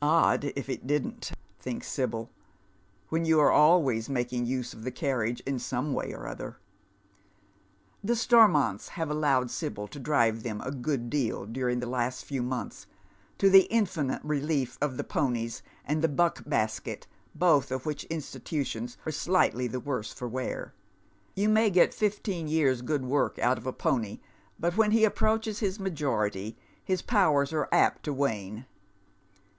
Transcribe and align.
"Odd 0.00 0.44
if 0.56 0.70
it 0.70 0.86
didn't," 0.86 1.32
tliinks 1.62 1.84
Sibyl, 1.84 2.30
"when 3.10 3.26
you 3.26 3.38
are 3.38 3.50
always 3.52 4.08
makiog 4.08 4.46
use 4.46 4.72
of 4.72 4.82
the 4.82 4.90
carriage 4.90 5.42
in 5.44 5.58
some 5.58 5.92
way 5.92 6.14
or 6.14 6.24
otlier." 6.24 6.54
Tlie 8.02 8.16
Stormonts 8.16 8.88
have 8.96 9.10
allowed 9.10 9.50
Sibyl 9.50 9.86
to 9.88 10.00
drive 10.00 10.36
tliem 10.36 10.64
a 10.64 10.70
good 10.70 11.10
deal 11.10 11.44
during 11.44 11.80
the 11.80 11.86
last 11.86 12.24
few 12.24 12.42
montlis. 12.42 12.86
to 13.36 13.50
the 13.50 13.68
iiifmite 13.70 14.20
relief 14.22 14.78
of 14.80 14.96
the 14.96 15.04
ponies 15.04 15.62
and 15.84 16.00
the 16.00 16.08
buck 16.08 16.42
basket, 16.46 17.06
both 17.34 17.70
of 17.70 17.84
which 17.84 18.04
institutions 18.04 18.96
are 19.04 19.12
eiightly 19.12 19.70
the 19.70 19.80
worse 19.80 20.14
for 20.14 20.26
wear. 20.26 20.72
You 21.36 21.50
may 21.50 21.68
get 21.68 21.92
fifteen 21.92 22.48
years' 22.48 22.80
good 22.80 23.04
work 23.04 23.38
out 23.38 23.58
of 23.58 23.66
a 23.66 23.72
pony, 23.74 24.20
but 24.58 24.78
when 24.78 24.92
he 24.92 25.04
approaches 25.04 25.58
his 25.58 25.78
majority 25.78 26.56
his 26.82 27.02
powers 27.02 27.52
are 27.52 27.68
apt 27.70 28.04
to 28.04 28.14
wane. 28.14 28.64